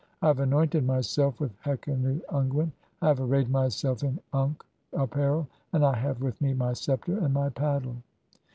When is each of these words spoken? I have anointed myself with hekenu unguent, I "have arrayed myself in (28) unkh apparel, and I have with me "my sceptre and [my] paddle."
I 0.19 0.25
have 0.29 0.39
anointed 0.39 0.83
myself 0.83 1.39
with 1.39 1.55
hekenu 1.61 2.23
unguent, 2.29 2.71
I 3.03 3.09
"have 3.09 3.21
arrayed 3.21 3.51
myself 3.51 4.01
in 4.01 4.17
(28) 4.31 4.31
unkh 4.33 4.61
apparel, 4.93 5.47
and 5.73 5.85
I 5.85 5.95
have 5.95 6.23
with 6.23 6.41
me 6.41 6.55
"my 6.55 6.73
sceptre 6.73 7.19
and 7.19 7.35
[my] 7.35 7.49
paddle." 7.49 7.97